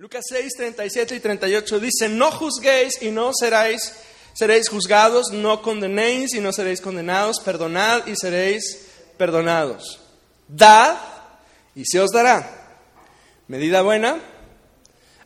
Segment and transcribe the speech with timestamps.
[0.00, 3.94] Lucas 6, 37 y 38 dice, no juzguéis y no seréis,
[4.32, 9.98] seréis juzgados, no condenéis y no seréis condenados, perdonad y seréis perdonados.
[10.46, 10.96] Dad
[11.74, 12.78] y se os dará.
[13.48, 14.20] Medida buena,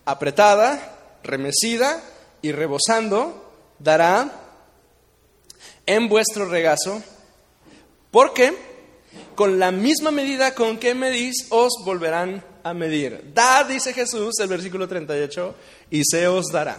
[0.06, 2.02] apretada, remecida
[2.41, 4.32] y rebosando, dará
[5.84, 7.02] en vuestro regazo,
[8.11, 8.57] porque
[9.34, 13.32] con la misma medida con que medís os volverán a medir.
[13.34, 15.54] Da, dice Jesús, el versículo 38,
[15.90, 16.77] y se os dará.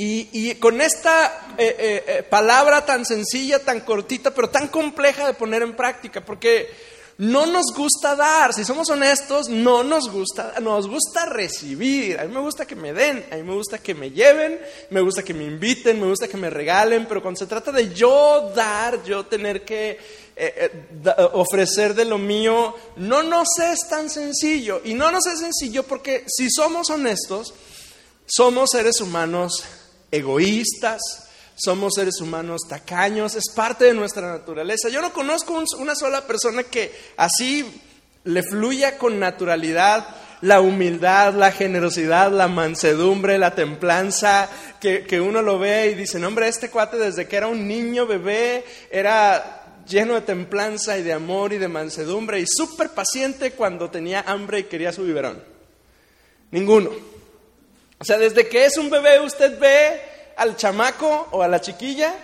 [0.00, 5.34] Y, con esta eh, eh, eh, palabra tan sencilla, tan cortita, pero tan compleja de
[5.34, 6.70] poner en práctica, porque
[7.18, 12.16] no nos gusta dar, si somos honestos, no nos gusta, nos gusta recibir.
[12.20, 15.00] A mí me gusta que me den, a mí me gusta que me lleven, me
[15.00, 18.52] gusta que me inviten, me gusta que me regalen, pero cuando se trata de yo
[18.54, 19.98] dar, yo tener que
[20.40, 20.70] eh,
[21.04, 24.80] eh, ofrecer de lo mío, no nos es tan sencillo.
[24.84, 27.52] Y no nos es sencillo porque si somos honestos,
[28.24, 29.64] somos seres humanos
[30.12, 31.00] egoístas,
[31.56, 34.88] somos seres humanos tacaños, es parte de nuestra naturaleza.
[34.90, 37.66] Yo no conozco una sola persona que así
[38.22, 40.06] le fluya con naturalidad
[40.40, 44.48] la humildad, la generosidad, la mansedumbre, la templanza,
[44.80, 47.66] que, que, uno lo ve y dice, no hombre, este cuate desde que era un
[47.66, 49.57] niño bebé era
[49.88, 54.60] lleno de templanza y de amor y de mansedumbre y súper paciente cuando tenía hambre
[54.60, 55.42] y quería su biberón.
[56.50, 56.90] Ninguno.
[57.98, 60.00] O sea, desde que es un bebé usted ve
[60.36, 62.14] al chamaco o a la chiquilla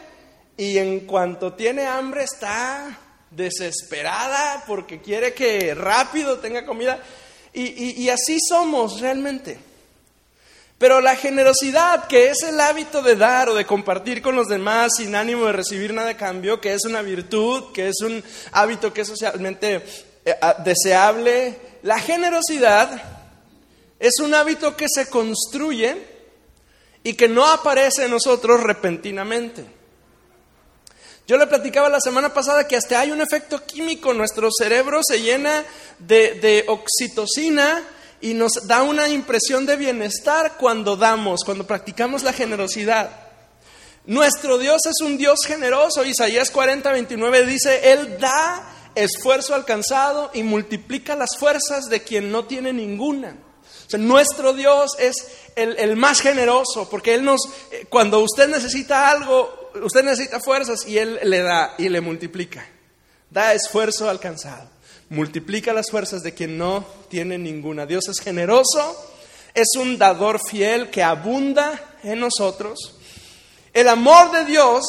[0.57, 7.03] y en cuanto tiene hambre está desesperada porque quiere que rápido tenga comida.
[7.53, 9.59] Y, así somos realmente.
[10.85, 14.93] Pero la generosidad, que es el hábito de dar o de compartir con los demás
[14.99, 18.93] sin ánimo de recibir nada de cambio, que es una virtud, que es un hábito
[18.93, 19.83] que es socialmente
[20.27, 23.03] eh, deseable, la generosidad
[23.99, 25.97] es un hábito que se construye
[27.03, 29.65] y que no aparece en nosotros repentinamente.
[31.27, 35.23] Yo le platicaba la semana pasada que hasta hay un efecto químico, nuestro cerebro se
[35.23, 35.65] llena
[35.99, 37.83] de, oxitocina
[38.25, 43.11] y nos da una impresión de bienestar cuando damos, cuando practicamos la generosidad.
[44.07, 46.05] Nuestro Dios es un Dios generoso.
[46.05, 52.45] Isaías 40, 29 dice, Él da esfuerzo alcanzado y multiplica las fuerzas de quien no
[52.45, 53.37] tiene ninguna
[53.99, 55.15] nuestro Dios es
[55.57, 57.41] el, más generoso, porque Él nos,
[57.71, 62.67] eh, cuando usted necesita algo, usted necesita fuerzas y Él le da y le multiplica.
[63.31, 64.71] Da esfuerzo alcanzado.
[65.15, 67.87] Multiplica las fuerzas de quien no tiene ninguna.
[67.87, 68.97] Dios es generoso,
[69.55, 72.97] es un dador fiel que abunda en nosotros.
[73.73, 74.85] El amor de Dios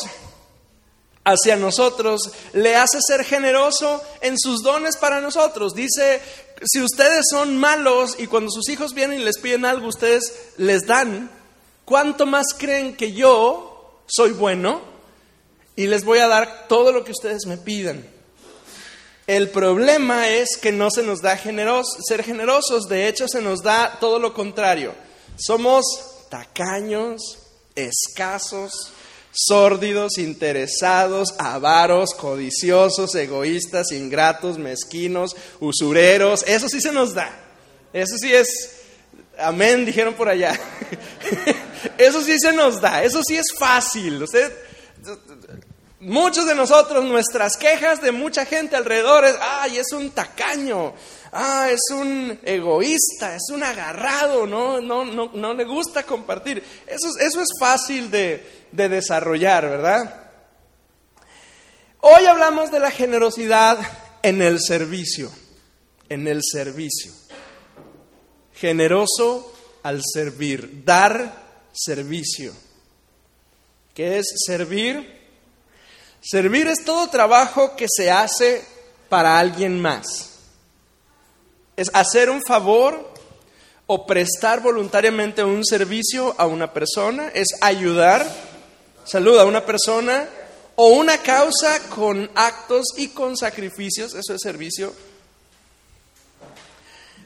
[1.23, 5.75] hacia nosotros le hace ser generoso en sus dones para nosotros.
[5.75, 6.21] Dice
[6.63, 10.87] si ustedes son malos y cuando sus hijos vienen y les piden algo, ustedes les
[10.87, 11.29] dan,
[11.83, 14.81] ¿cuánto más creen que yo soy bueno
[15.75, 18.14] y les voy a dar todo lo que ustedes me pidan?
[19.27, 23.97] El problema es que no se nos da ser generosos, de hecho se nos da
[23.99, 24.93] todo lo contrario.
[25.37, 25.85] Somos
[26.29, 27.39] tacaños,
[27.75, 28.91] escasos,
[29.31, 36.43] sórdidos, interesados, avaros, codiciosos, egoístas, ingratos, mezquinos, usureros.
[36.47, 37.29] Eso sí se nos da.
[37.93, 38.47] Eso sí es,
[39.39, 40.59] amén, dijeron por allá.
[41.97, 43.03] Eso sí se nos da.
[43.03, 44.21] Eso sí es fácil.
[44.23, 44.51] Usted,
[46.05, 50.93] muchos de nosotros, nuestras quejas de mucha gente alrededor es, ay, es un tacaño.
[51.31, 56.63] Ah, es un egoísta, es un agarrado, no, no, no, no le gusta compartir.
[56.87, 60.31] Eso, eso es fácil de, de desarrollar, ¿verdad?
[61.99, 63.79] Hoy hablamos de la generosidad
[64.21, 65.29] en el servicio,
[66.07, 67.11] en el servicio.
[68.53, 71.43] Generoso al servir, dar
[71.73, 72.53] servicio.
[73.93, 75.14] ¿Qué es servir?
[76.27, 78.65] Servir es todo trabajo que se hace
[79.09, 80.31] para alguien más.
[81.77, 83.13] Es hacer un favor
[83.85, 88.25] o prestar voluntariamente un servicio a una persona, es ayudar
[89.05, 90.27] saluda a una persona
[90.75, 94.93] o una causa con actos y con sacrificios, eso es servicio.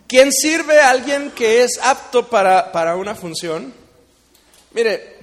[0.07, 3.73] ¿Quién sirve a alguien que es apto para, una función?
[4.71, 5.17] Mire,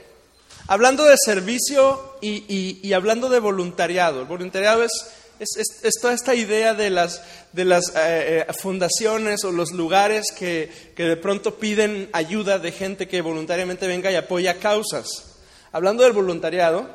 [0.66, 7.22] hablando de servicio y, hablando de voluntariado, el voluntariado es, toda esta idea de las,
[7.52, 12.72] de las eh, eh, fundaciones o los lugares que, que de pronto piden ayuda de
[12.72, 15.36] gente que voluntariamente venga y apoya causas.
[15.72, 16.88] Hablando del voluntariado,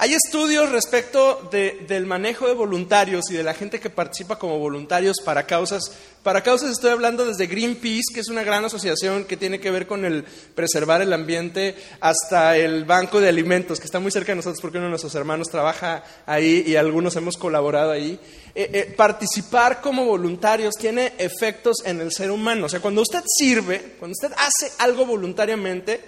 [0.00, 5.16] Hay estudios respecto del manejo de voluntarios y de la gente que participa como voluntarios
[5.24, 5.90] para causas.
[6.22, 9.88] Para causas estoy hablando desde Greenpeace, que es una gran asociación que tiene que ver
[9.88, 10.22] con el
[10.54, 14.78] preservar el ambiente, hasta el Banco de Alimentos, que está muy cerca de nosotros porque
[14.78, 18.20] uno de nuestros hermanos trabaja ahí y algunos hemos colaborado ahí.
[18.54, 22.66] Eh, eh, participar como voluntarios tiene efectos en el ser humano.
[22.66, 26.00] O sea, cuando usted sirve, cuando usted hace algo voluntariamente,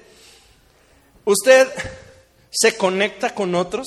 [1.24, 1.66] usted
[2.50, 3.86] se conecta con otros,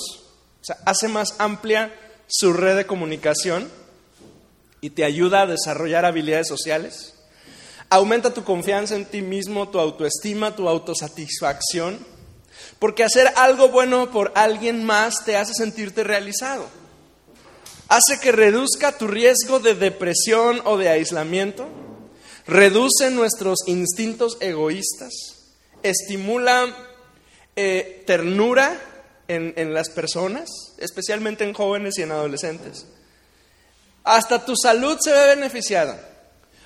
[0.61, 1.93] o sea, hace más amplia
[2.27, 3.69] su red de comunicación
[4.81, 7.13] y te ayuda a desarrollar habilidades sociales.
[7.89, 11.99] Aumenta tu confianza en ti mismo, tu autoestima, tu autosatisfacción,
[12.79, 16.67] porque hacer algo bueno por alguien más te hace sentirte realizado.
[17.89, 21.67] Hace que reduzca tu riesgo de depresión o de aislamiento,
[22.47, 25.11] reduce nuestros instintos egoístas,
[25.83, 26.92] estimula
[27.55, 28.79] eh, ternura
[29.27, 32.85] en, las personas, especialmente en jóvenes y en adolescentes.
[34.03, 36.09] Hasta tu salud se ve beneficiada.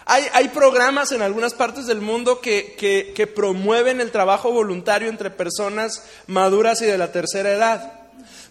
[0.06, 2.76] Hay, programas en algunas partes del mundo que,
[3.14, 8.07] que promueven el trabajo voluntario entre personas maduras y de la tercera edad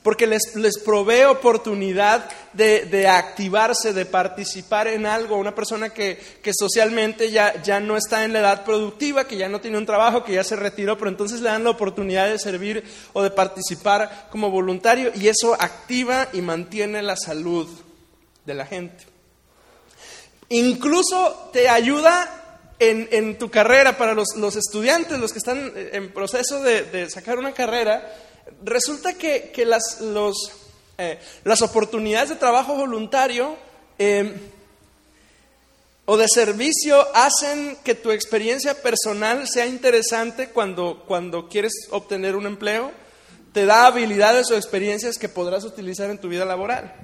[0.07, 5.37] porque les, provee oportunidad de, activarse, de participar en algo.
[5.37, 6.21] Una persona que,
[6.57, 10.23] socialmente ya, ya, no está en la edad productiva, que ya no tiene un trabajo,
[10.23, 12.85] que ya se retiró, pero entonces le dan la oportunidad de servir
[13.15, 17.67] o de participar como voluntario y eso activa y mantiene la salud
[18.45, 19.05] de la gente.
[20.51, 27.11] Incluso te ayuda en, tu carrera para los, estudiantes, los que están en proceso de
[27.11, 28.09] sacar una carrera
[28.63, 29.53] resulta que,
[30.99, 33.57] eh, las, oportunidades de trabajo voluntario
[33.99, 34.35] em,
[36.05, 42.47] o de servicio hacen que tu experiencia personal sea interesante cuando, cuando quieres obtener un
[42.47, 42.93] empleo,
[43.53, 46.95] te da habilidades o experiencias que podrás utilizar en tu vida laboral.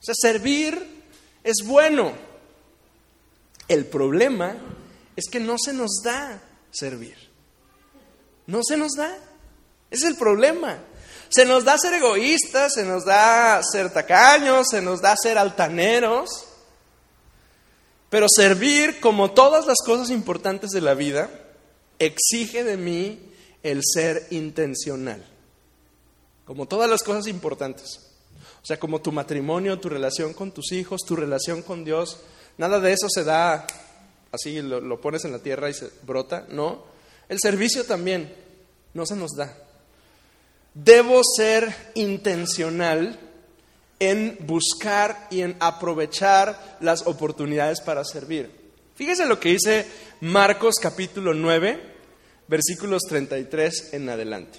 [0.00, 1.02] O sea, servir
[1.42, 2.12] es bueno.
[3.68, 4.56] El problema
[5.16, 7.16] es que no se nos da servir.
[8.46, 9.16] No se nos da.
[9.94, 10.78] Es el problema.
[11.28, 16.46] Se nos da ser egoístas, se nos da ser tacaños, se nos da ser altaneros.
[18.10, 21.30] Pero servir, como todas las cosas importantes de la vida,
[22.00, 23.20] exige de mí
[23.62, 25.24] el ser intencional.
[26.44, 28.00] Como todas las cosas importantes.
[28.62, 32.18] O sea, como tu matrimonio, tu relación con tus hijos, tu relación con Dios.
[32.58, 33.64] Nada de eso se da
[34.32, 36.46] así, lo, lo pones en la tierra y se brota.
[36.48, 36.82] No.
[37.28, 38.34] El servicio también
[38.92, 39.56] no se nos da.
[40.74, 43.18] Debo ser intencional
[44.00, 48.50] en buscar y en aprovechar las oportunidades para servir.
[48.96, 49.86] Fíjese lo que dice
[50.20, 51.80] Marcos capítulo 9,
[52.48, 54.58] versículos 33 en adelante.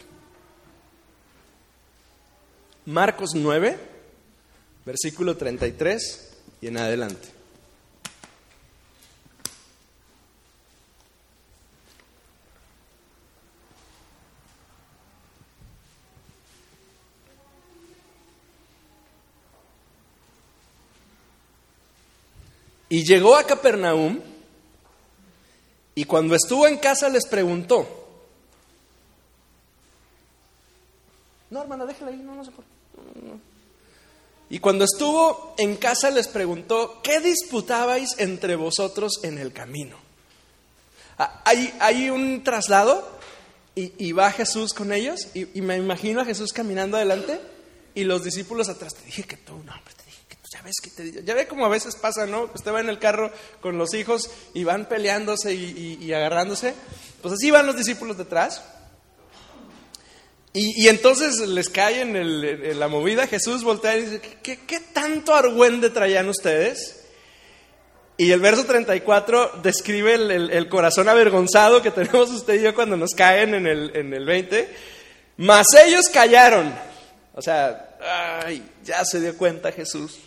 [2.86, 3.78] Marcos 9,
[4.86, 7.35] versículo 33 y en adelante.
[22.90, 24.20] Y llegó a Capernaum
[25.96, 27.88] y cuando estuvo en casa les preguntó.
[31.50, 32.66] No, hermana, déjala ahí, no, no sé por
[34.50, 39.98] Y cuando estuvo en casa les preguntó, ¿qué disputabais entre vosotros en el camino?
[41.18, 43.16] Ah, hay, hay un traslado
[43.74, 47.40] y, va Jesús con ellos y, me imagino a Jesús caminando adelante
[47.94, 48.96] y los discípulos atrás.
[48.96, 49.94] Te dije que tú, no, hombre,
[50.56, 52.50] ya ves que te ya ve como a veces pasa, ¿no?
[52.54, 56.74] Usted va en el carro con los hijos y van peleándose y, agarrándose.
[57.22, 58.64] Pues así van los discípulos detrás.
[60.54, 65.90] Y, entonces les cae en, la movida, Jesús voltea y dice, ¿qué, ¿qué, tanto argüende
[65.90, 67.04] traían ustedes?
[68.16, 73.12] Y el verso 34 describe el, corazón avergonzado que tenemos usted y yo cuando nos
[73.12, 74.70] caen en el, en el 20.
[75.36, 76.74] Mas ellos callaron.
[77.34, 77.98] O sea,
[78.46, 80.20] ay, ya se dio cuenta Jesús.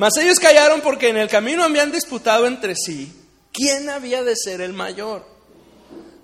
[0.00, 3.12] Mas ellos callaron porque en el camino habían disputado entre sí
[3.52, 5.26] quién había de ser el mayor.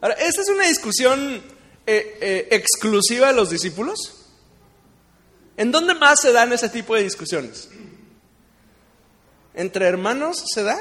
[0.00, 1.42] Ahora, ¿esta es una discusión
[1.87, 4.30] eh, eh, exclusiva de los discípulos?
[5.59, 7.68] ¿En dónde más se dan ese tipo de discusiones?
[9.52, 10.78] ¿Entre hermanos se da?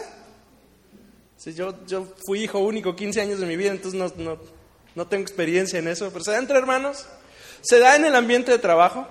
[1.35, 4.39] Si yo, yo fui hijo único 15 años de mi vida, entonces no,
[4.95, 7.05] no tengo experiencia en eso, pero ¿se da entre hermanos?
[7.59, 9.05] ¿Se da en el ambiente de trabajo?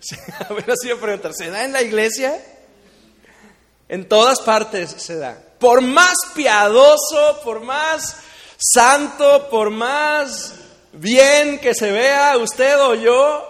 [0.48, 2.40] A ver, así preguntar, ¿se da en la iglesia?
[3.88, 5.42] En todas partes se da.
[5.58, 8.16] Por más piadoso, por más
[8.58, 10.54] santo, por más
[10.92, 13.48] bien que se vea usted o yo,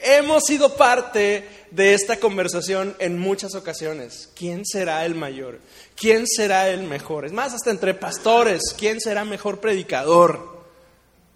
[0.00, 4.28] hemos sido parte de esta conversación en muchas ocasiones.
[4.36, 5.58] ¿Quién será el mayor?
[5.96, 7.24] ¿Quién será el mejor?
[7.24, 10.62] Es más, hasta entre pastores, ¿quién será mejor predicador?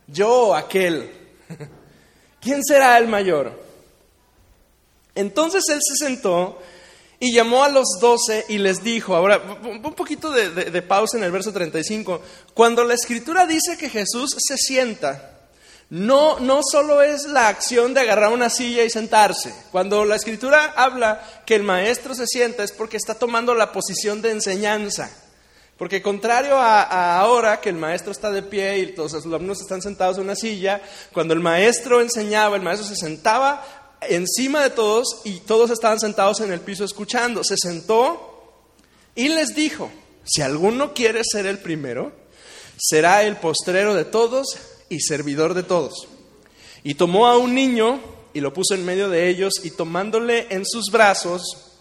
[0.07, 1.11] Yo o aquel.
[2.41, 3.66] ¿Quién será el mayor?
[5.17, 6.59] Entonces él se sentó
[7.19, 11.33] y llamó a los doce y les dijo, ahora un poquito de, pausa en el
[11.33, 12.21] verso 35,
[12.55, 15.33] cuando la escritura dice que Jesús se sienta,
[15.89, 20.75] no, no solo es la acción de agarrar una silla y sentarse, cuando la escritura
[20.77, 25.11] habla que el maestro se sienta es porque está tomando la posición de enseñanza.
[25.79, 29.61] Porque contrario a, a, ahora que el maestro está de pie y todos los alumnos
[29.61, 30.81] están sentados en una silla,
[31.13, 36.41] cuando el maestro enseñaba, el maestro se sentaba encima de todos y todos estaban sentados
[36.41, 37.43] en el piso escuchando.
[37.45, 38.63] Se sentó
[39.15, 39.91] y les dijo,
[40.25, 42.13] si alguno quiere ser el primero,
[42.77, 44.47] será el postrero de todos
[44.89, 46.09] y servidor de todos.
[46.83, 48.01] Y tomó a un niño
[48.35, 51.73] y lo puso en medio de ellos y tomándole en sus brazos,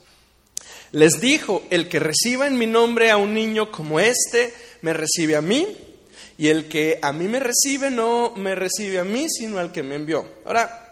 [0.92, 5.36] les dijo, el que reciba en mi nombre a un niño como este, me recibe
[5.36, 5.68] a mí,
[6.38, 9.84] y el que a mí me recibe no me recibe a mí, sino al que
[9.84, 10.26] me envió.
[10.46, 10.85] Ahora,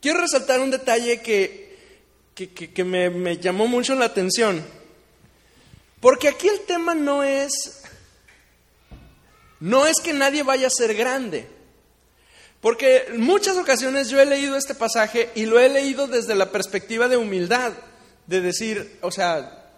[0.00, 1.76] Quiero resaltar un detalle que,
[2.34, 4.64] que, me, me llamó mucho la atención.
[6.00, 7.82] Porque aquí el tema no es,
[9.60, 11.46] no es que nadie vaya a ser grande.
[12.60, 16.50] Porque en muchas ocasiones yo he leído este pasaje y lo he leído desde la
[16.50, 17.72] perspectiva de humildad,
[18.26, 19.70] de decir, o sea,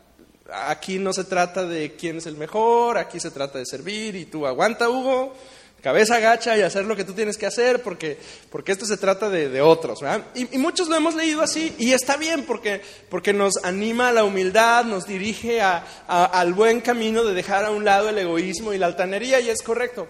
[0.52, 4.26] aquí no se trata de quién es el mejor, aquí se trata de servir y
[4.26, 5.34] tú aguanta, Hugo,
[5.82, 8.16] cabeza agacha y hacer lo que tú tienes que hacer, porque,
[8.50, 9.98] porque esto se trata de, otros.
[10.34, 14.24] Y, muchos lo hemos leído así, y está bien, porque, porque nos anima a la
[14.24, 18.86] humildad, nos dirige al buen camino de dejar a un lado el egoísmo y la
[18.86, 20.08] altanería, y es correcto.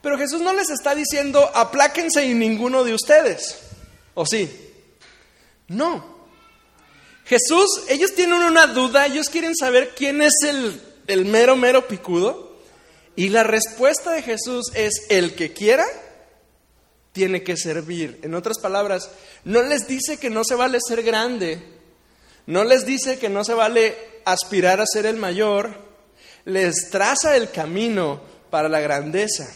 [0.00, 3.58] Pero Jesús no les está diciendo, apláquense y ninguno de ustedes,
[4.14, 4.50] ¿o sí?
[5.68, 6.12] No.
[7.26, 10.34] Jesús, ellos tienen una duda, ellos quieren saber quién es
[11.06, 12.51] el mero, mero picudo.
[13.16, 15.84] Y la respuesta de Jesús es, el que quiera,
[17.12, 18.18] tiene que servir.
[18.22, 19.10] En otras palabras,
[19.44, 21.62] no les dice que no se vale ser grande,
[22.46, 25.74] no les dice que no se vale aspirar a ser el mayor,
[26.44, 29.48] les traza el camino para la grandeza.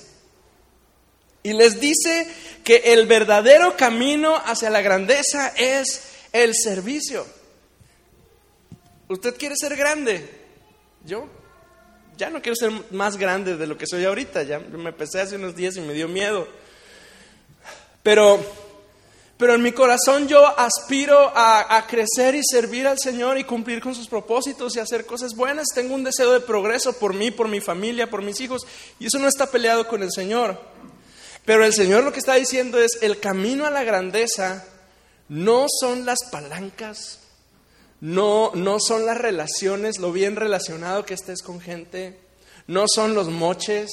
[1.43, 2.27] Y les dice
[2.65, 7.25] que el verdadero camino hacia la grandeza es el servicio.
[9.09, 10.29] ¿Usted quiere ser grande?
[11.05, 11.29] ¿Yo?
[12.17, 15.37] Ya no quiero ser más grande de lo que soy ahorita, ya me pesé hace
[15.37, 16.49] unos días y me dio miedo.
[18.03, 18.41] Pero,
[19.37, 23.81] pero en mi corazón yo aspiro a, a, crecer y servir al Señor y cumplir
[23.81, 25.67] con sus propósitos y hacer cosas buenas.
[25.75, 28.67] Tengo un deseo de progreso por mí, por mi familia, por mis hijos,
[28.99, 30.61] y eso no está peleado con el Señor.
[31.45, 34.65] Pero el Señor lo que está diciendo es, el camino a la grandeza
[35.29, 37.21] no son las palancas,
[38.01, 42.19] no, no son las relaciones, lo bien relacionado que estés con gente,
[42.67, 43.91] no son los moches,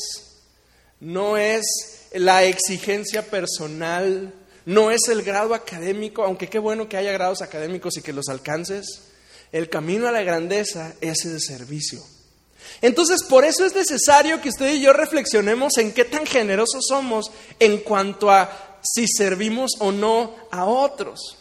[0.99, 4.33] no es la exigencia personal,
[4.65, 8.29] no es el grado académico, aunque qué bueno que haya grados académicos y que los
[8.29, 9.03] alcances.
[9.51, 12.01] El camino a la grandeza es el servicio.
[12.81, 17.31] Entonces, por eso es necesario que usted y yo reflexionemos en qué tan generosos somos
[17.59, 21.37] en cuanto a si servimos o no a otros.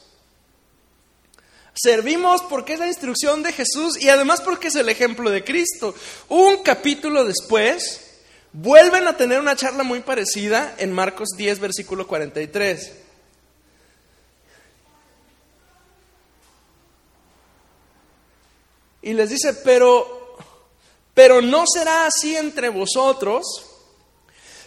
[1.75, 5.95] Servimos porque es la instrucción de Jesús y además porque es el ejemplo de Cristo.
[6.29, 8.21] Un capítulo después,
[8.53, 12.93] vuelven a tener una charla muy parecida en Marcos 10, versículo 43.
[19.03, 20.37] Y les dice, pero,
[21.15, 23.72] pero no será así entre vosotros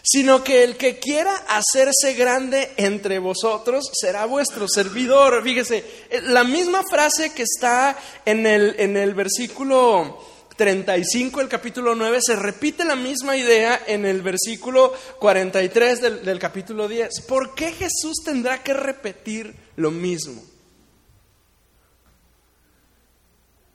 [0.08, 5.42] sino que el que quiera hacerse grande entre vosotros será vuestro servidor.
[5.42, 10.16] Fíjese, eh, la misma frase que está en el, en el versículo
[10.56, 16.38] 35 del capítulo 9, se repite la misma idea en el versículo 43 del, del
[16.38, 17.22] capítulo 10.
[17.22, 20.40] ¿Por qué Jesús tendrá que repetir lo mismo?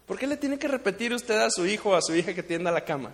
[0.08, 2.42] ¿Por qué le tiene que repetir usted a su hijo o a su hija que
[2.42, 3.12] tienda la cama?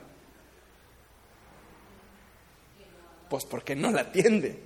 [3.30, 4.60] Pues porque no la atiende.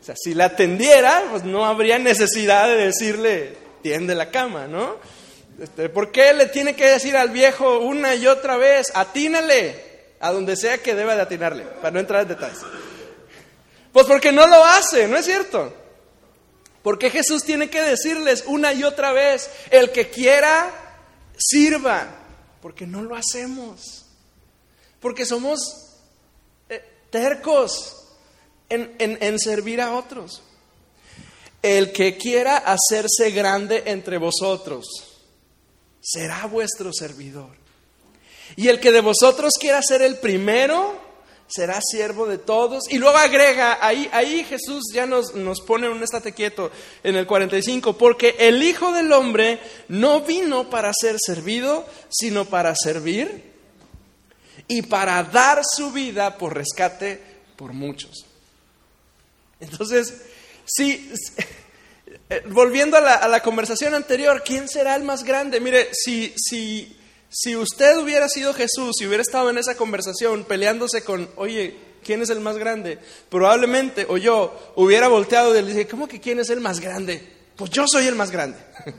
[0.00, 4.96] O sea, si la atendiera, pues no habría necesidad de decirle, tiende la cama, ¿no?
[5.60, 9.80] Este, ¿Por qué le tiene que decir al viejo una y otra vez, atínale
[10.20, 12.60] a donde sea que deba de atinarle, para no entrar en detalles?
[13.92, 15.74] Pues porque no lo hace, ¿no es cierto?
[16.82, 20.70] Porque Jesús tiene que decirles una y otra vez, el que quiera,
[21.36, 22.06] sirva,
[22.60, 24.04] porque no lo hacemos,
[25.00, 25.85] porque somos
[27.16, 27.94] tercos.
[28.68, 30.42] en, en servir a otros.
[31.62, 34.86] El que quiera hacerse grande entre vosotros
[36.00, 37.50] será vuestro servidor.
[38.56, 41.06] Y el que de vosotros quiera ser el primero
[41.48, 42.84] será siervo de todos.
[42.90, 46.70] Y luego agrega, ahí, ahí Jesús ya nos, nos pone un estate quieto
[47.02, 52.74] en el 45, porque el Hijo del Hombre no vino para ser servido, sino para
[52.74, 53.55] servir
[54.68, 57.20] y para dar su vida por rescate
[57.56, 58.26] por muchos.
[59.60, 60.14] Entonces,
[60.64, 61.10] sí,
[62.50, 65.60] volviendo a la, conversación anterior, ¿quién será el más grande?
[65.60, 66.96] Mire, si, si
[67.28, 72.22] si usted hubiera sido Jesús y hubiera estado en esa conversación peleándose con, oye, ¿quién
[72.22, 72.98] es el más grande?
[73.28, 77.22] Probablemente, o yo, hubiera volteado y le dije, ¿cómo que quién es el más grande?
[77.56, 78.58] Pues yo soy el más grande.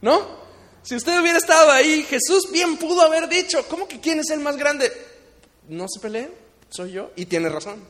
[0.00, 0.43] ¿No?
[0.84, 4.40] Si usted hubiera estado ahí, Jesús bien pudo haber dicho, ¿cómo que quién es el
[4.40, 4.92] más grande?
[5.66, 6.30] No se peleen,
[6.68, 7.10] soy yo.
[7.16, 7.82] Y tiene razón.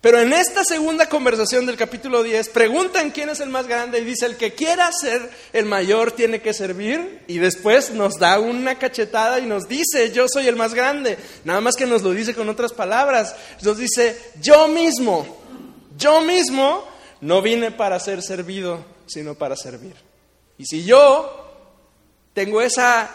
[0.00, 4.04] Pero en esta segunda conversación del capítulo 10, preguntan quién es el más grande y
[4.04, 8.78] dice, el que quiera ser el mayor tiene que servir y después nos da una
[8.78, 11.18] cachetada y nos dice, yo soy el más grande.
[11.44, 13.36] Nada más que nos lo dice con otras palabras.
[13.60, 15.26] Nos dice, yo mismo,
[15.98, 16.86] yo mismo
[17.20, 19.96] no vine para ser servido, sino para servir.
[20.56, 21.43] Y si yo
[22.34, 23.10] tengo esa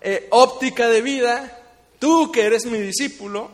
[0.00, 1.62] eh, óptica de vida,
[1.98, 3.50] tú que eres mi discípulo,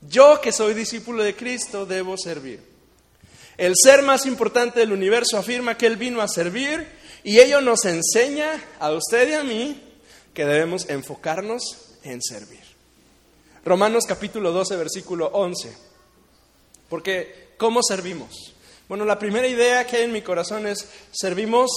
[0.00, 2.62] yo que soy discípulo de Cristo debo servir.
[3.58, 6.88] El ser más importante del universo afirma que Él vino a servir
[7.22, 9.82] y ello nos enseña a usted y a mí
[10.32, 11.60] que debemos enfocarnos
[12.02, 12.60] en servir.
[13.64, 15.76] Romanos capítulo 12, versículo 11.
[16.88, 18.54] Porque, ¿cómo servimos?
[18.88, 21.70] Bueno, la primera idea que hay en mi corazón es, servimos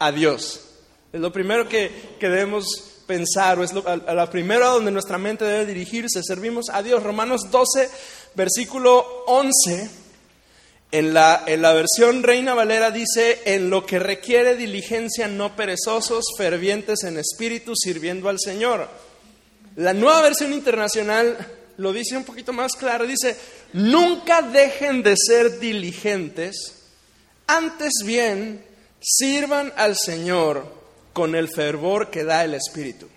[0.00, 0.71] a Dios.
[1.12, 2.64] Es lo primero que, que debemos
[3.06, 6.22] pensar, o es lo, a, primera donde nuestra mente debe dirigirse.
[6.22, 7.02] Servimos a Dios.
[7.02, 7.90] Romanos 12,
[8.34, 9.90] versículo 11,
[10.92, 16.24] en la, en la versión Reina Valera dice, en lo que requiere diligencia, no perezosos,
[16.38, 18.88] fervientes en espíritu, sirviendo al Señor.
[19.76, 21.36] La nueva versión internacional
[21.76, 23.36] lo dice un poquito más claro, dice,
[23.74, 26.86] nunca dejen de ser diligentes,
[27.46, 28.64] antes bien
[29.00, 30.81] sirvan al Señor
[31.12, 33.08] con el fervor que da el Espíritu.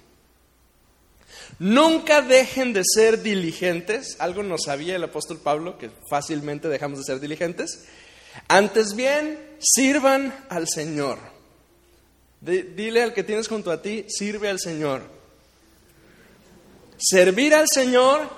[1.59, 7.05] Nunca dejen de ser diligentes, algo nos sabía el apóstol Pablo, que fácilmente dejamos de
[7.05, 7.85] ser diligentes.
[8.49, 11.17] Antes bien, sirvan al Señor.
[12.41, 15.03] Dile al que tienes junto a ti, sirve al Señor.
[16.97, 18.29] Servir al Señor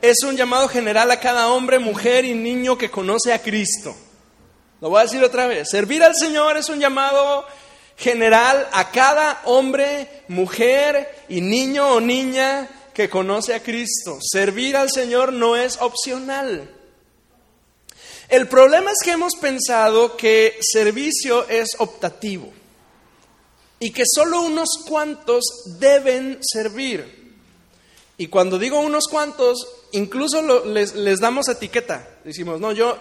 [0.00, 3.94] es un llamado general a cada hombre, mujer y niño que conoce a Cristo.
[4.80, 5.68] Lo voy a decir otra vez.
[5.70, 7.46] Servir al Señor es un llamado
[7.96, 14.18] general a cada hombre, mujer y niño o niña que conoce a Cristo.
[14.20, 16.70] Servir al Señor no es opcional.
[18.28, 22.52] El problema es que hemos pensado que servicio es optativo
[23.78, 25.44] y que solo unos cuantos
[25.78, 27.24] deben servir.
[28.16, 32.08] Y cuando digo unos cuantos, incluso les, damos etiqueta.
[32.24, 32.96] Decimos, no, yo,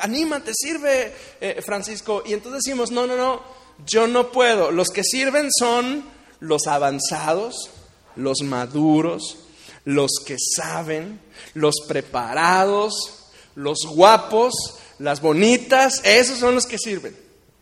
[0.00, 2.22] anímate, sirve, eh, Francisco.
[2.26, 3.42] Y entonces decimos, no, no, no,
[3.86, 4.70] yo no puedo.
[4.70, 6.04] Los que sirven son
[6.40, 7.70] los avanzados,
[8.16, 9.38] los maduros,
[9.84, 11.20] los que saben,
[11.54, 12.92] los preparados,
[13.54, 14.54] los guapos,
[14.98, 17.16] las bonitas, esos son los que sirven.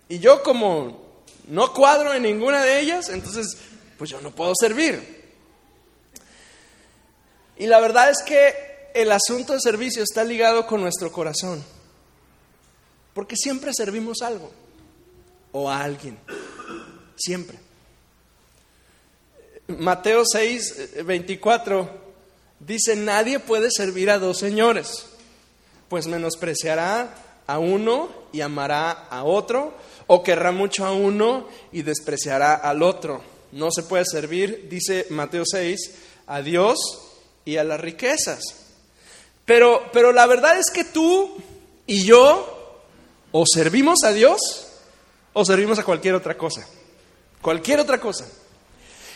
[0.08, 3.56] Y yo como no cuadro en ninguna de ellas, entonces
[3.98, 5.16] pues yo no puedo servir.
[7.58, 11.62] Y la verdad es que el asunto de servicio está ligado con nuestro corazón,
[13.14, 14.50] porque siempre servimos algo
[15.58, 16.18] o a alguien.
[17.16, 17.58] Siempre.
[19.68, 21.90] Mateo 6, 24
[22.60, 25.06] dice, nadie puede servir a dos señores,
[25.88, 27.14] pues menospreciará
[27.46, 29.72] a uno y amará a otro,
[30.06, 33.22] o querrá mucho a uno y despreciará al otro.
[33.50, 35.94] No se puede servir, dice Mateo 6,
[36.26, 36.78] a Dios
[37.46, 38.42] y a las riquezas.
[39.46, 41.38] Pero, pero la verdad es que tú
[41.86, 42.82] y yo
[43.32, 44.65] o servimos a Dios
[45.38, 46.66] o servimos a cualquier otra cosa.
[47.42, 48.26] Cualquier otra cosa.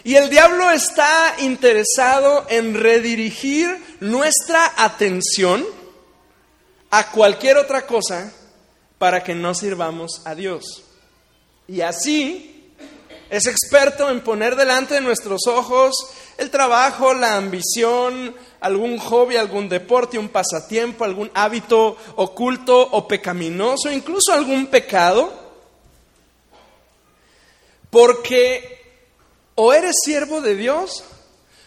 [0.04, 5.64] Y el diablo está interesado en redirigir nuestra atención
[6.90, 8.35] a cualquier otra cosa
[8.98, 10.83] para que no sirvamos a Dios.
[11.66, 12.70] Y así
[13.30, 15.94] es experto en poner delante de nuestros ojos
[16.37, 23.90] el trabajo, la ambición, algún hobby, algún deporte, un pasatiempo, algún hábito oculto o pecaminoso,
[23.90, 25.39] incluso algún pecado
[27.90, 28.81] porque
[29.55, 31.05] o eres siervo de Dios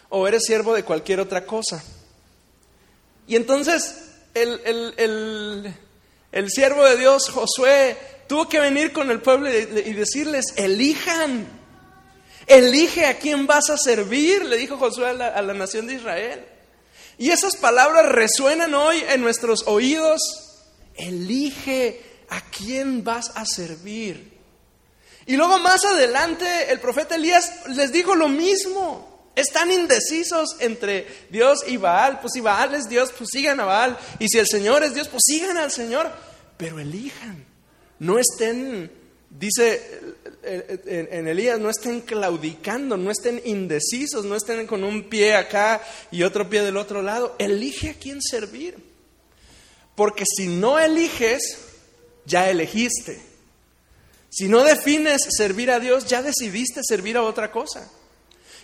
[0.09, 1.83] o eres siervo de cualquier otra cosa.
[3.27, 3.95] Y entonces
[4.33, 5.73] el,
[6.31, 11.47] el, siervo de Dios, Josué, tuvo que venir con el pueblo y, y decirles, elijan,
[12.47, 15.95] elige a quién vas a servir, le dijo Josué a la, a la nación de
[15.95, 16.45] Israel.
[17.17, 20.21] Y esas palabras resuenan hoy en nuestros oídos.
[20.95, 24.32] Elige a quién vas a servir.
[25.25, 29.31] Y luego más adelante el profeta Elías les dijo lo mismo.
[29.35, 32.19] Están indecisos entre Dios y Baal.
[32.19, 33.97] Pues si Baal es Dios, pues sigan a Baal.
[34.19, 36.11] Y si el Señor es Dios, pues sigan al Señor.
[36.57, 37.45] Pero elijan.
[37.99, 38.91] No estén,
[39.29, 40.01] dice
[40.43, 45.81] en Elías, no estén claudicando, no estén indecisos, no estén con un pie acá
[46.11, 47.35] y otro pie del otro lado.
[47.39, 48.77] Elige a quién servir.
[49.95, 51.59] Porque si no eliges,
[52.25, 53.32] ya elegiste.
[54.33, 57.87] Si no defines servir a Dios, ya decidiste servir a otra cosa.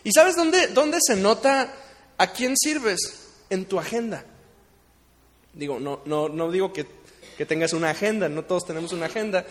[0.04, 1.72] ¿Y sabes dónde, dónde se nota
[2.18, 3.28] a quién sirves?
[3.52, 4.26] En tu agenda.
[5.54, 6.88] Digo, no, no, no digo que,
[7.38, 9.46] que tengas una agenda, no todos tenemos una agenda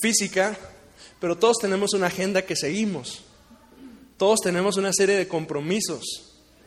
[0.00, 0.56] física,
[1.18, 3.24] pero todos tenemos una agenda que seguimos.
[4.18, 6.04] Todos tenemos una serie de compromisos.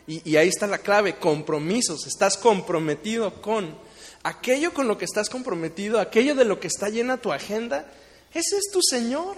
[0.06, 2.08] Y, y, ahí está la clave, compromisos.
[2.08, 3.78] Estás comprometido con
[4.24, 7.90] aquello con lo que estás comprometido, aquello de lo que está llena tu agenda.
[8.36, 9.38] Ese es tu Señor.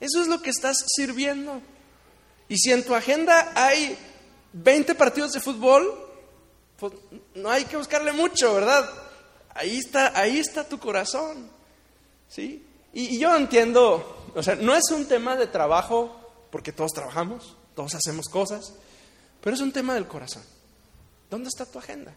[0.00, 1.62] Eso es lo que estás sirviendo.
[2.48, 3.96] Y si en tu agenda hay
[4.52, 5.96] 20 partidos de fútbol,
[6.76, 6.92] pues
[7.36, 8.90] no hay que buscarle mucho, ¿verdad?
[9.54, 11.48] Ahí está, ahí está tu corazón.
[12.28, 12.66] ¿Sí?
[12.92, 17.94] Y, yo entiendo, o sea, no es un tema de trabajo, porque todos trabajamos, todos
[17.94, 18.74] hacemos cosas,
[19.40, 20.42] pero es un tema del corazón.
[21.30, 22.12] ¿Dónde está tu agenda?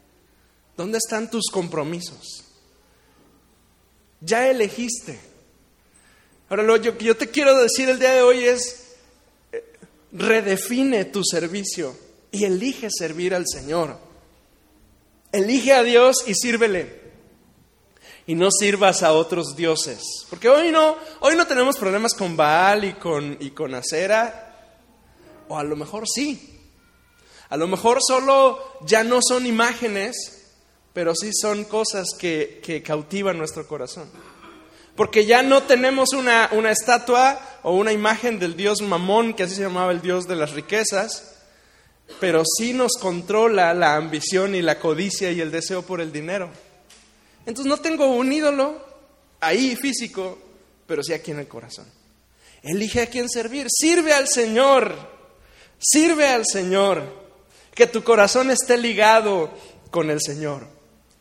[0.76, 2.46] ¿Dónde están tus compromisos?
[4.22, 5.20] Ya elegiste.
[6.50, 8.96] Ahora, lo que yo te quiero decir el día de hoy es,
[10.12, 11.96] redefine tu servicio
[12.32, 13.98] y elige servir al Señor.
[15.32, 17.00] Elige a Dios y sírvele.
[18.26, 20.02] Y no sirvas a otros dioses.
[20.30, 24.74] Porque hoy no, hoy no tenemos problemas con Baal y con, y con Acera.
[25.48, 26.58] O a lo mejor sí.
[27.50, 30.52] A lo mejor solo ya no son imágenes,
[30.94, 34.10] pero sí son cosas que, que cautivan nuestro corazón.
[35.00, 39.56] Porque ya no tenemos una, una estatua o una imagen del dios Mamón, que así
[39.56, 41.36] se llamaba el dios de las riquezas,
[42.20, 46.50] pero sí nos controla la ambición y la codicia y el deseo por el dinero.
[47.46, 48.86] Entonces no tengo un ídolo
[49.40, 50.38] ahí físico,
[50.86, 51.86] pero sí aquí en el corazón.
[52.62, 54.94] Elige a quién servir, sirve al Señor,
[55.80, 57.04] sirve al Señor,
[57.74, 59.50] que tu corazón esté ligado
[59.92, 60.68] con el Señor,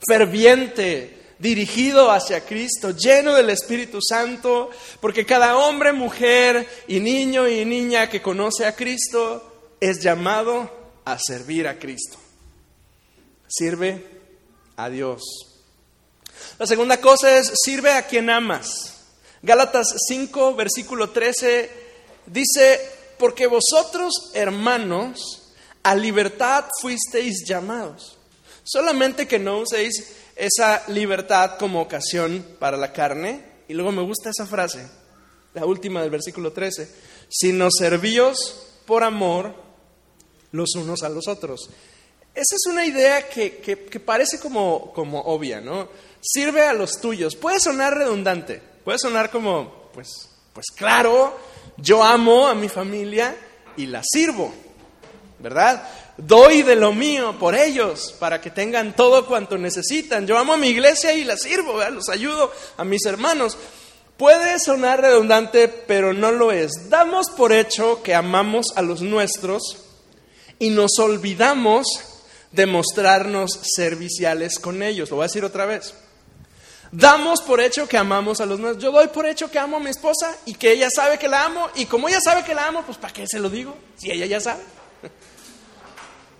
[0.05, 4.71] ferviente, dirigido hacia Cristo, lleno del Espíritu Santo,
[5.01, 10.71] porque cada hombre, mujer y niño y niña que conoce a Cristo es llamado
[11.05, 12.19] a servir a Cristo.
[13.47, 14.05] Sirve
[14.77, 15.23] a Dios.
[16.59, 18.95] La segunda cosa es, sirve a quien amas.
[19.43, 21.71] Gálatas 5, versículo 13,
[22.27, 22.81] dice,
[23.19, 28.19] porque vosotros, hermanos, a libertad fuisteis llamados.
[28.65, 33.43] Solamente que no uséis esa libertad como ocasión para la carne.
[33.69, 34.87] Y luego me gusta esa frase,
[35.53, 36.89] la última del versículo 13,
[37.29, 39.55] sino servíos por amor
[40.53, 41.69] los unos a los otros.
[42.35, 45.89] Esa es una idea que, que, parece como, como obvia, ¿no?
[46.21, 47.35] Sirve a los tuyos.
[47.35, 51.37] Puede sonar redundante, puede sonar como, pues, pues claro,
[51.77, 53.37] yo amo a mi familia
[53.77, 54.53] y la sirvo,
[55.41, 55.83] ¿verdad?
[56.19, 60.27] Doy de lo mío por ellos para que tengan todo cuanto necesitan.
[60.27, 63.57] Yo amo a mi iglesia y la sirvo, los ayudo a mis hermanos.
[64.17, 66.91] Puede sonar redundante, pero no lo es.
[66.91, 69.85] Damos por hecho que amamos a los nuestros
[70.59, 71.87] y nos olvidamos
[72.51, 75.11] de mostrarnos serviciales con ellos.
[75.11, 75.95] Lo voy a decir otra vez.
[76.91, 78.83] Damos por hecho que amamos a los nuestros.
[78.83, 81.45] Yo doy por hecho que amo a mi esposa y que ella sabe que la
[81.45, 81.69] amo.
[81.77, 83.77] Y como ella sabe que la amo, pues ¿para qué se lo digo?
[83.97, 84.63] Si ella ya sabe.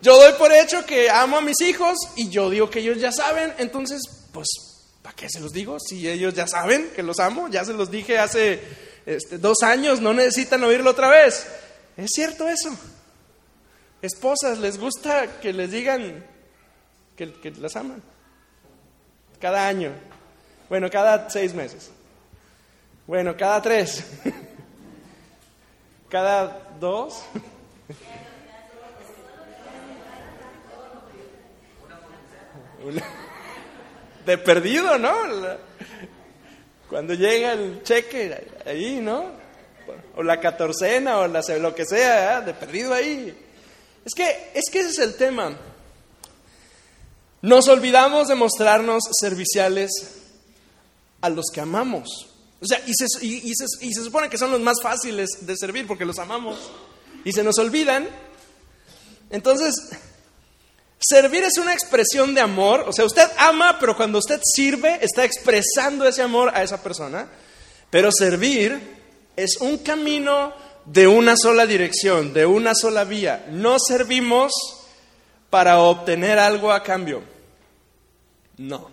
[0.01, 3.11] Yo doy por hecho que amo a mis hijos y yo digo que ellos ya
[3.11, 4.01] saben, entonces,
[4.33, 4.49] pues,
[5.03, 5.79] ¿para qué se los digo?
[5.81, 8.63] Si ellos ya saben que los amo, ya se los dije hace
[9.07, 11.47] este, dos años, no necesitan oírlo otra vez.
[11.97, 12.71] ¿Es cierto eso?
[14.01, 16.25] Esposas, ¿les gusta que les digan
[17.17, 18.01] que, que las aman?
[19.41, 19.93] Cada año.
[20.69, 21.91] Bueno, cada seis meses.
[23.05, 24.05] Bueno, cada tres.
[26.09, 27.25] cada dos.
[34.27, 35.13] de perdido, ¿no?
[36.89, 39.27] Cuando llega el cheque ahí, ¿no?
[40.17, 42.45] O la catorcena o la, lo que sea, ¿eh?
[42.45, 43.37] de perdido ahí.
[44.05, 45.57] Es que, es que ese es el tema.
[47.43, 49.91] nos olvidamos de mostrarnos serviciales
[51.21, 52.29] a los que amamos.
[52.61, 56.05] O sea, y se, y se, supone que son los más fáciles de servir porque
[56.05, 56.59] los amamos.
[57.25, 58.09] Y se nos olvidan.
[59.31, 59.75] Entonces,
[60.99, 62.85] servir es una expresión de amor.
[62.87, 67.29] O sea, usted ama, pero cuando usted sirve, está expresando ese amor a esa persona.
[67.91, 68.97] Pero servir
[69.37, 70.53] es un camino
[70.85, 73.47] de una sola dirección, de una sola vía.
[73.51, 74.53] No servimos
[75.51, 77.23] para obtener algo a cambio.
[78.57, 78.91] No.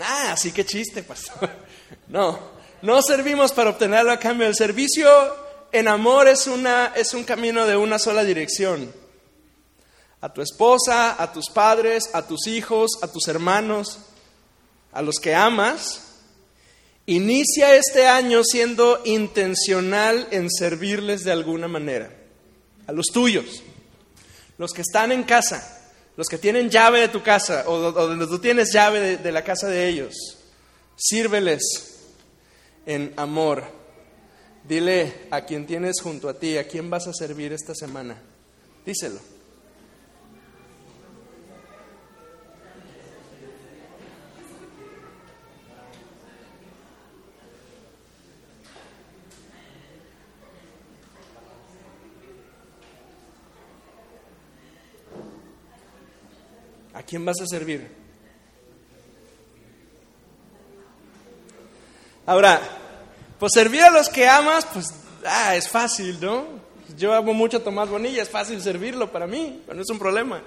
[0.00, 1.48] Ah, sí que chiste, pastor.
[2.06, 2.38] No,
[2.82, 4.46] no servimos para obtener algo a cambio.
[4.46, 5.08] El servicio
[5.72, 8.92] en amor es, una, es un camino de una sola dirección.
[10.20, 13.98] A tu esposa, a tus padres, a tus hijos, a tus hermanos,
[14.92, 16.04] a los que amas.
[17.06, 22.10] Inicia este año siendo intencional en servirles de alguna manera.
[22.86, 23.62] A los tuyos,
[24.58, 25.78] los que están en casa,
[26.16, 29.44] los que tienen llave de tu casa o, donde tú tienes llave de, de la
[29.44, 30.14] casa de ellos.
[30.96, 31.62] Sírveles
[32.86, 33.64] en amor.
[34.68, 38.20] Dile a quien tienes junto a ti, a quién vas a servir esta semana.
[38.84, 39.37] Díselo.
[56.98, 57.86] ¿A quién vas a servir?
[62.26, 62.60] Ahora,
[63.38, 64.92] pues servir a los que amas, pues
[65.24, 66.44] ah, es fácil, ¿no?
[66.96, 70.42] Yo amo mucho a Tomás Bonilla, es fácil servirlo para mí, no es un problema.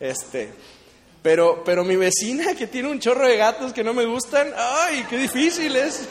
[0.00, 0.52] Este,
[1.22, 5.06] pero, pero mi vecina que tiene un chorro de gatos que no me gustan, ay,
[5.08, 6.08] qué difícil es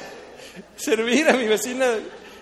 [0.77, 1.85] servir a mi vecina.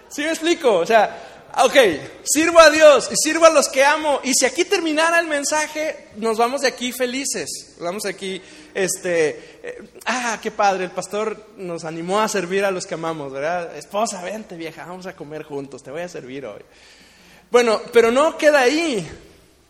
[0.07, 0.71] ¿Sí me explico?
[0.71, 1.26] O sea,
[1.59, 1.75] Ok,
[2.23, 4.19] sirvo a Dios y sirvo a los que amo.
[4.23, 7.75] Y si aquí terminara el mensaje, nos vamos de aquí felices.
[7.79, 8.39] Vamos aquí,
[8.75, 13.31] este, eh, ah, qué padre, el pastor nos animó a servir a los que amamos,
[13.31, 13.75] ¿verdad?
[13.75, 16.61] Esposa, vente vieja, vamos a comer juntos, te voy a servir hoy.
[17.49, 19.09] Bueno, pero no queda ahí.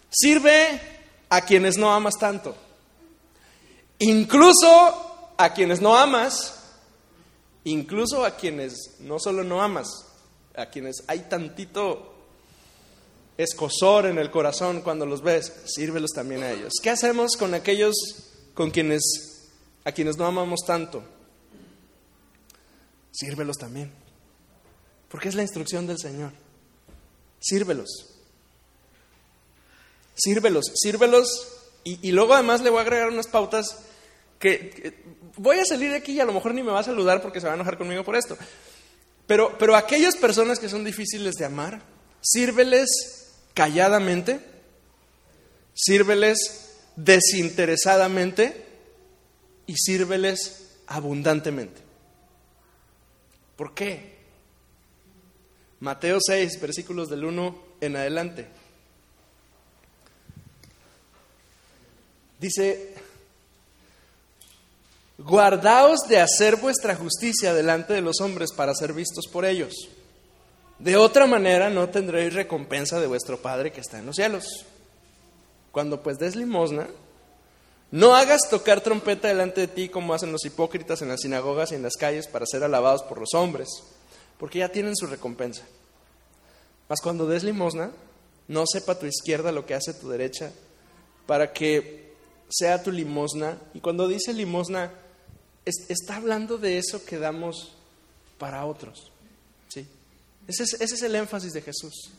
[0.10, 0.82] Sirve
[1.30, 2.54] a quienes no amas tanto.
[4.00, 6.54] Incluso a quienes no amas,
[7.64, 10.07] incluso a quienes no solo no amas,
[10.58, 12.14] a quienes hay tantito
[13.38, 16.74] escosor en el corazón cuando los ves, sírvelos también a ellos.
[16.82, 17.96] ¿Qué hacemos con aquellos
[18.54, 19.02] con quienes
[19.86, 21.04] a quienes no amamos tanto?
[23.12, 23.92] Sírvelos también.
[25.10, 26.32] Porque es la instrucción del Señor.
[27.40, 27.88] Sírvelos.
[30.16, 31.48] Sírvelos, sírvelos.
[31.84, 33.78] Y, y luego además le voy a agregar unas pautas
[34.40, 35.04] que, que,
[35.38, 37.40] voy a salir de aquí y a lo mejor ni me va a saludar porque
[37.40, 38.38] se va a enojar conmigo por esto.
[39.28, 41.82] Pero, pero aquellas personas que son difíciles de amar,
[42.22, 42.88] sírveles
[43.54, 44.40] calladamente,
[45.74, 48.66] sírveles desinteresadamente
[49.68, 51.82] y sírveles abundantemente.
[53.58, 54.18] ¿Por qué?
[55.80, 58.48] Mateo 6, versículos del 1 en adelante.
[62.40, 62.94] Dice,
[65.18, 69.74] Guardaos de hacer vuestra justicia delante de los hombres para ser vistos por ellos.
[70.80, 74.46] De otra manera no tendréis recompensa de vuestro Padre que está en los cielos.
[75.72, 76.88] Cuando pues des limosna,
[77.90, 81.76] no hagas tocar trompeta delante de ti como hacen los hipócritas en las sinagogas y
[81.76, 83.70] en las calles para ser alabados por los hombres,
[84.38, 85.64] porque ya tienen su recompensa.
[86.90, 87.92] Mas cuando des limosna,
[88.48, 90.52] no sepa tu izquierda lo que hace tu derecha,
[91.26, 92.14] para que
[92.50, 93.58] sea tu limosna.
[93.74, 94.92] Y cuando dice limosna,
[95.68, 97.74] está hablando de eso que damos
[98.38, 99.12] para otros.
[99.68, 99.86] ¿sí?
[100.48, 102.12] Ese, es, es el énfasis de Jesús.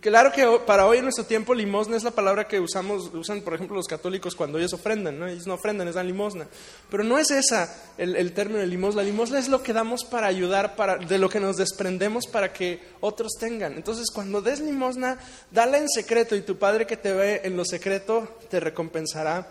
[0.00, 3.54] Claro que para hoy en nuestro tiempo limosna es la palabra que usamos, usan por
[3.54, 5.26] ejemplo los católicos cuando ellos ofrendan, ¿no?
[5.26, 6.46] Ellos no ofrendan, les dan limosna.
[6.90, 9.02] Pero no es esa el, término de limosna.
[9.02, 12.82] Limosna es lo que damos para ayudar, para, de lo que nos desprendemos para que
[13.00, 13.72] otros tengan.
[13.72, 15.18] Entonces cuando des limosna,
[15.50, 19.48] dala en secreto y tu Padre que te ve en lo secreto te recompensará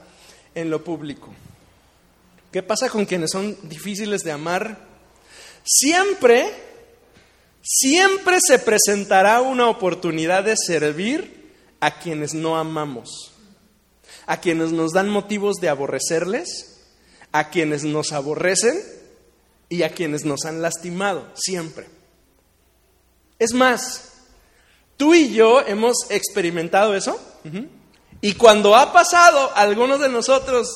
[0.53, 1.33] en lo público.
[2.51, 4.77] ¿Qué pasa con quienes son difíciles de amar?
[5.63, 6.53] Siempre,
[7.61, 13.31] siempre se presentará una oportunidad de servir a quienes no amamos,
[14.25, 16.81] a quienes nos dan motivos de aborrecerles,
[17.31, 18.81] a quienes nos aborrecen
[19.69, 21.87] y a quienes nos han lastimado, siempre.
[23.39, 24.11] Es más,
[24.97, 27.17] tú y yo hemos experimentado eso.
[28.19, 30.67] Y cuando ha pasado, algunos de nosotros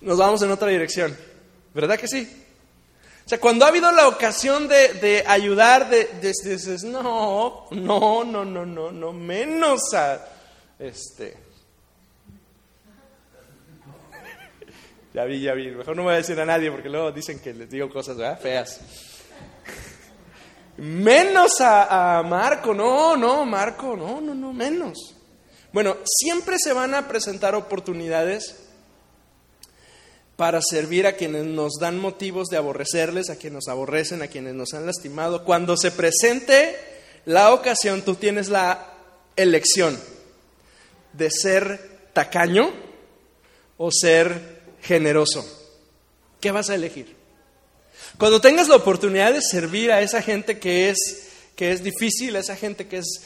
[0.00, 1.16] nos vamos en otra dirección.
[1.74, 2.28] ¿Verdad que sí?
[3.24, 8.66] O sea, cuando ha habido la ocasión de, ayudar, de, dices, no, no, no, no,
[8.66, 10.26] no, no, menos a,
[10.78, 11.36] Este.
[15.14, 15.70] Ya vi, ya vi.
[15.70, 18.80] Mejor no voy a decir a nadie porque luego dicen que les digo cosas feas.
[20.78, 25.14] Menos a, Marco, no, no, Marco, no, no, no, menos.
[25.72, 28.69] Bueno, siempre se van a presentar oportunidades
[30.40, 34.54] para servir a quienes nos dan motivos de aborrecerles, a quienes nos aborrecen, a quienes
[34.54, 35.44] nos han lastimado.
[35.44, 36.78] Cuando se presente
[37.26, 38.90] la ocasión, tú tienes la
[39.36, 40.00] elección
[41.12, 42.72] de ser tacaño
[43.76, 45.44] o ser generoso.
[46.40, 47.14] ¿Qué vas a elegir?
[48.16, 50.96] Cuando tengas la oportunidad de servir a esa gente que es,
[51.54, 53.24] que es difícil, a esa gente que es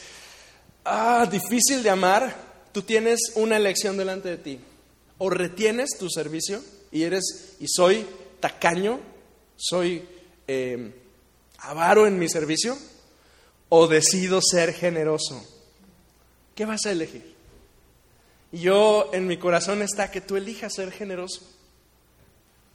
[0.83, 2.35] ah, difícil de amar,
[2.73, 4.59] tú tienes una elección delante de ti.
[5.17, 6.61] O retienes tu servicio
[6.95, 8.07] y eres y soy
[8.39, 9.01] tacaño,
[9.57, 10.07] soy
[10.47, 10.93] eh,
[11.57, 12.77] avaro en mi servicio,
[13.67, 15.45] o decido ser generoso.
[16.55, 17.35] ¿Qué vas a elegir?
[18.53, 21.41] Y yo en mi corazón está que tú elijas ser generoso,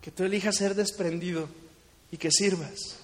[0.03, 1.49] que tú elijas ser desprendido
[2.11, 2.99] y que sirvas.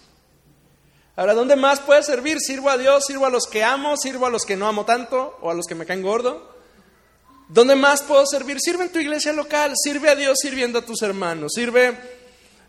[1.16, 2.40] Ahora, ¿dónde más puedes servir?
[2.40, 5.38] Sirvo a Dios, sirvo a los que amo, sirvo a los que no amo tanto
[5.40, 6.55] o a los que me caen gordo.
[7.48, 8.58] ¿Dónde más puedo servir?
[8.60, 11.96] Sirve en tu iglesia local, sirve a Dios sirviendo a tus hermanos, sirve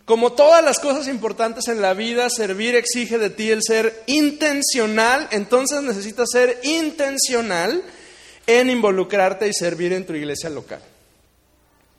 [0.05, 5.27] como todas las cosas importantes en la vida, servir exige de ti el ser intencional,
[5.31, 7.83] entonces necesitas ser intencional
[8.45, 10.81] en involucrarte y servir en tu iglesia local.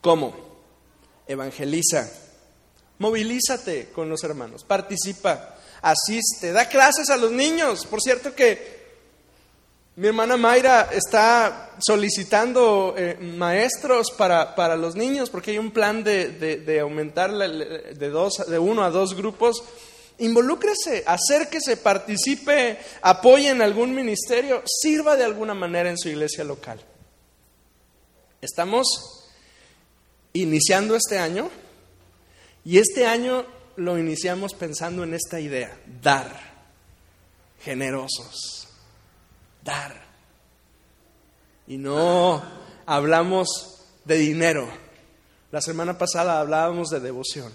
[0.01, 0.35] ¿Cómo?
[1.27, 2.11] Evangeliza,
[2.99, 7.85] movilízate con los hermanos, participa, asiste, da clases a los niños.
[7.87, 8.78] Por cierto que
[9.98, 16.04] mi hermana Mayra está solicitando eh, maestros para, para, los niños porque hay un plan
[16.04, 19.61] de, de, aumentar de, dos, de uno a dos grupos.
[20.18, 26.80] Involúcrese, acérquese, participe, apoye en algún ministerio, sirva de alguna manera en su iglesia local.
[28.40, 28.87] Estamos
[30.32, 31.50] iniciando este año
[32.64, 36.40] y este año lo iniciamos pensando en esta idea, dar,
[37.64, 38.58] generosos
[41.66, 42.42] Y no
[42.87, 44.68] hablamos de dinero.
[45.50, 47.52] La semana pasada hablábamos de devoción,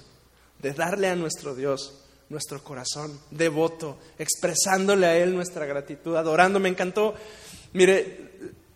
[0.60, 6.60] de darle a nuestro Dios nuestro corazón devoto, expresándole a Él nuestra gratitud, adorando.
[6.60, 7.14] Me encantó,
[7.74, 8.32] mire,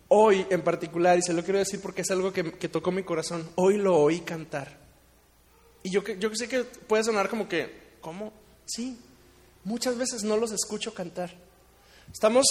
[0.08, 3.48] hoy en particular, y se lo quiero decir porque es algo que, tocó mi corazón,
[3.56, 4.78] hoy lo oí cantar.
[5.82, 8.32] Y yo, yo sé que puede sonar como que, ¿cómo?
[8.64, 8.98] Sí,
[9.64, 11.34] muchas veces no los escucho cantar.
[12.12, 12.46] Estamos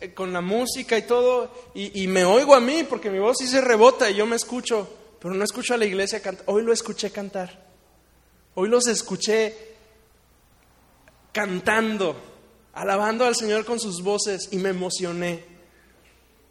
[0.00, 3.46] eh, con la música y todo, y, me oigo a mí porque mi voz sí
[3.46, 4.88] se rebota y yo me escucho,
[5.20, 6.44] pero no escucho a la iglesia cantar.
[6.46, 7.62] Hoy lo escuché cantar.
[8.54, 9.54] Hoy los escuché
[11.32, 12.16] cantando,
[12.74, 15.44] alabando al Señor con sus voces y me emocioné.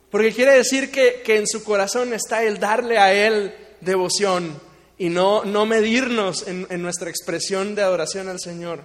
[0.09, 4.59] Porque quiere decir que, en su corazón está el darle a Él devoción
[4.97, 8.83] y no, no medirnos en, en nuestra expresión de adoración al Señor.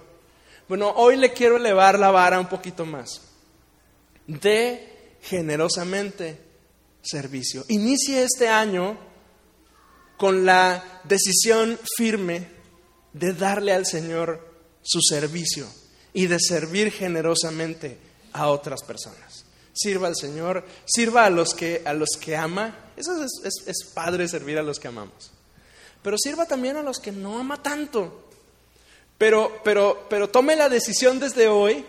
[0.67, 3.26] Bueno, hoy le quiero elevar la vara un poquito más
[4.27, 6.39] de generosamente
[7.01, 7.65] servicio.
[7.69, 8.97] Inicie este año
[10.17, 12.49] con la decisión firme
[13.13, 14.45] de darle al Señor
[14.81, 15.67] su servicio
[16.13, 17.97] y de servir generosamente
[18.33, 19.45] a otras personas.
[19.73, 22.91] Sirva al Señor, sirva a los que, a los que ama.
[22.97, 25.31] Eso es, es padre servir a los que amamos.
[26.01, 28.27] Pero sirva también a los que no ama tanto.
[29.17, 31.85] Pero, pero, pero tome la decisión desde hoy,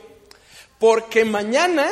[0.79, 1.88] porque mañana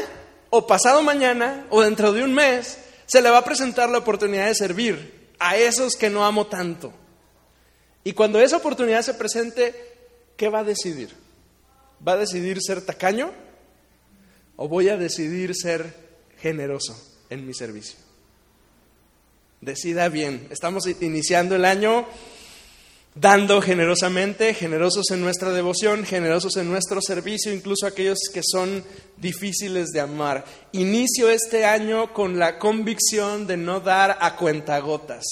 [0.51, 4.47] o pasado mañana o dentro de un mes se le va a presentar la oportunidad
[4.47, 6.93] de servir a esos que no amo tanto.
[8.05, 9.75] Y cuando esa oportunidad se presente,
[10.37, 11.15] ¿qué va a decidir?
[12.07, 13.33] ¿Va a decidir ser tacaño
[14.57, 15.95] o voy a decidir ser
[16.39, 16.97] generoso
[17.31, 17.99] en mi servicio?
[19.61, 20.47] Decida bien.
[20.51, 22.07] Estamos iniciando el año
[23.17, 28.85] dando generosamente, generosos en nuestra devoción, generosos en nuestro servicio, incluso aquellos que son
[29.17, 30.45] difíciles de amar.
[30.73, 35.25] Inicio este año con la convicción de no dar a cuentagotas.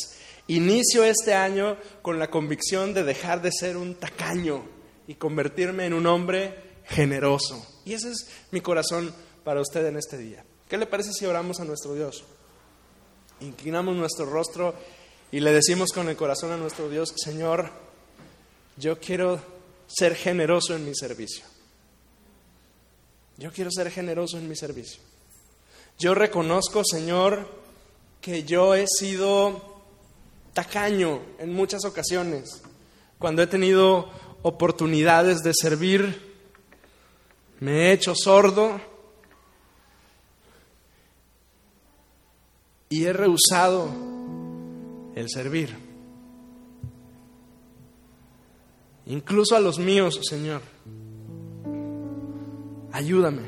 [0.47, 4.65] Inicio este año con la convicción de dejar de ser un tacaño
[5.07, 6.55] y convertirme en un hombre
[6.87, 7.67] generoso.
[7.85, 10.45] Y ese es mi corazón para usted en este día.
[10.69, 12.25] ¿Qué le parece si oramos a nuestro Dios?
[13.41, 14.75] Inclinamos nuestro rostro
[15.35, 17.84] y le decimos con el corazón a nuestro Dios, Señor,
[18.77, 19.41] yo quiero
[19.87, 21.45] ser generoso en mi servicio.
[23.37, 25.01] Yo quiero ser generoso en mi servicio.
[25.99, 27.49] Yo reconozco, Señor,
[28.21, 29.83] que yo he sido
[30.53, 32.63] tacaño en muchas ocasiones.
[33.19, 34.11] Cuando he tenido
[34.43, 36.35] oportunidades de servir,
[37.61, 38.81] me he hecho sordo
[42.89, 43.89] y he rehusado
[45.15, 45.84] el servir.
[49.07, 50.63] Incluso a los míos, Señor.
[52.93, 53.43] Ayúdame.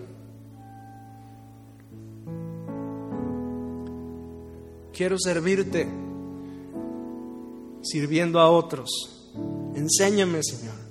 [4.92, 5.86] Quiero servirte
[7.82, 8.90] sirviendo a otros.
[9.74, 10.85] Enséñame, Señor.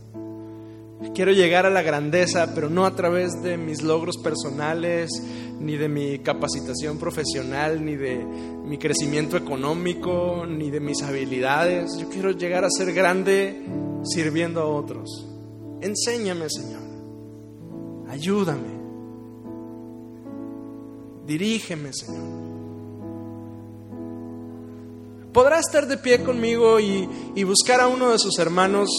[1.14, 5.12] Quiero llegar a la grandeza, pero no a través de mis logros personales,
[5.60, 11.98] ni de mi capacitación profesional, ni de mi crecimiento económico, ni de mis habilidades.
[11.98, 13.62] Yo quiero llegar a ser grande
[14.04, 15.28] sirviendo a otros.
[15.82, 16.82] Enséñame, Señor.
[18.10, 18.76] Ayúdame.
[21.26, 22.46] Dirígeme, Señor
[25.36, 28.90] podrá estar de pie conmigo y, buscar a uno de sus hermanos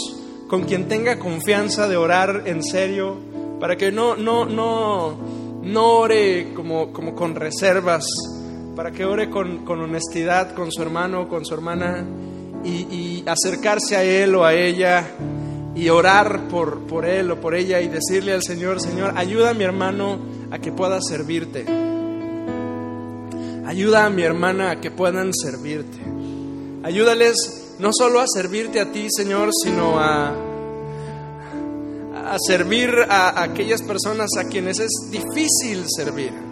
[0.48, 3.16] con quien tenga confianza de orar en serio,
[3.60, 5.16] para que no, no, no,
[5.62, 8.06] no ore como, como con reservas,
[8.76, 12.04] para que ore con, honestidad con su hermano, con su hermana,
[12.64, 15.04] y, acercarse a él o a ella
[15.74, 19.54] y orar por, por él o por ella y decirle al Señor, Señor, ayuda a
[19.54, 20.18] mi hermano
[20.50, 21.64] a que pueda servirte.
[23.66, 25.98] Ayuda a mi hermana a que puedan servirte.
[26.84, 30.32] Ayúdales no solo a servirte a ti, Señor, sino a,
[32.32, 36.45] a servir a aquellas personas a quienes es difícil servir.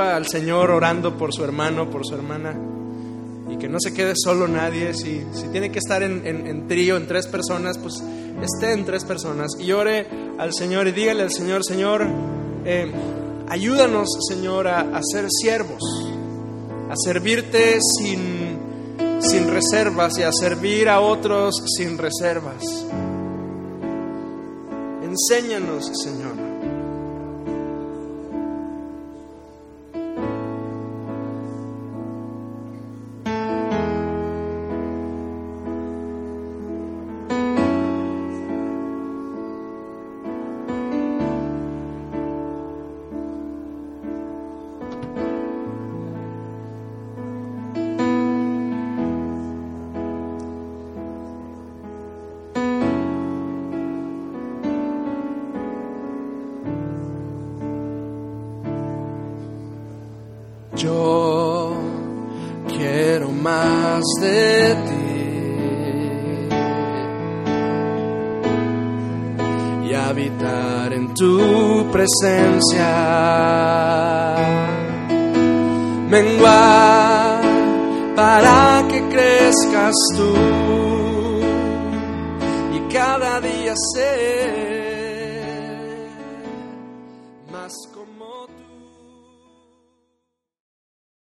[0.00, 2.56] Al Señor orando por su hermano, por su hermana,
[3.50, 4.94] y que no se quede solo nadie.
[4.94, 8.02] Si, si tiene que estar en, trío, en tres personas, pues
[8.42, 10.06] esté en tres personas y ore
[10.38, 12.06] al Señor y dígale al Señor, Señor,
[12.64, 12.90] eh,
[13.48, 15.82] ayúdanos, Señor, a, a, ser siervos,
[16.90, 18.58] a servirte sin,
[19.20, 22.86] sin reservas y a servir a otros sin reservas.
[25.02, 26.41] Enséñanos, Señor.
[72.02, 72.90] Presencia.
[76.08, 77.40] Menguar
[78.16, 80.31] para que crezcas tú